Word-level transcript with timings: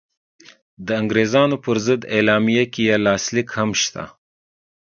د 0.85 0.87
انګرېزانو 1.01 1.57
پر 1.65 1.75
ضد 1.85 2.01
اعلامیه 2.15 2.65
کې 2.73 2.81
یې 2.89 2.97
لاسلیک 3.05 3.47
هم 3.57 3.69
شته. 3.83 4.03